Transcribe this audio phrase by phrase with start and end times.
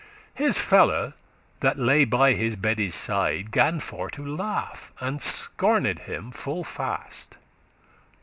[0.33, 1.13] His fellow,
[1.59, 7.37] that lay by his bedde's side, Gan for to laugh, and scorned him full fast.